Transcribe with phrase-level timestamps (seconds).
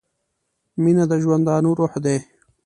[0.81, 2.17] •مینه د ژوندانه روح دی.